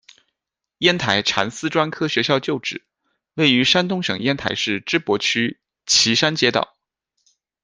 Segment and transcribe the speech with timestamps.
[0.79, 2.83] 烟台蚕丝专科学校旧址，
[3.35, 6.75] 位于山东省烟台市芝罘区奇山街道。